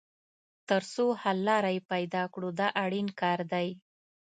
تر 0.69 0.81
څو 0.93 1.05
حل 1.21 1.37
لاره 1.47 1.69
یې 1.75 1.81
پیدا 1.91 2.23
کړو 2.33 2.49
دا 2.59 2.67
اړین 2.83 3.07
کار 3.21 3.39
دی. 3.53 3.67